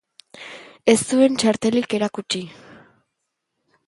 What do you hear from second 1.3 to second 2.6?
txartelik erakutsi.